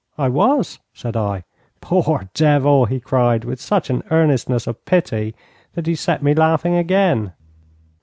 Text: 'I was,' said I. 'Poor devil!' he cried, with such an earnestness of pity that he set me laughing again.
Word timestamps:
'I 0.17 0.29
was,' 0.29 0.79
said 0.95 1.15
I. 1.15 1.43
'Poor 1.79 2.27
devil!' 2.33 2.85
he 2.87 2.99
cried, 2.99 3.45
with 3.45 3.61
such 3.61 3.91
an 3.91 4.01
earnestness 4.09 4.65
of 4.65 4.83
pity 4.83 5.35
that 5.75 5.85
he 5.85 5.93
set 5.93 6.23
me 6.23 6.33
laughing 6.33 6.73
again. 6.73 7.33